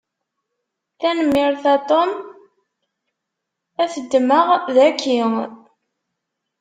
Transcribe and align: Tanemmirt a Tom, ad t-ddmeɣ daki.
Tanemmirt 0.99 1.63
a 1.73 1.75
Tom, 1.89 2.11
ad 3.81 3.89
t-ddmeɣ 3.93 4.47
daki. 4.75 5.19